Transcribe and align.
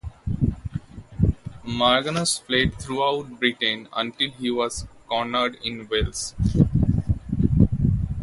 Marganus 1.63 2.41
fled 2.43 2.73
throughout 2.81 3.39
Britain 3.39 3.87
until 3.93 4.31
he 4.31 4.49
was 4.49 4.87
cornered 5.07 5.59
in 5.63 5.87
Wales. 5.89 6.33